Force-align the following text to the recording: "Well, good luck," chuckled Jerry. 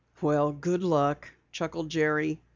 "Well, 0.19 0.51
good 0.51 0.81
luck," 0.83 1.29
chuckled 1.51 1.89
Jerry. 1.89 2.41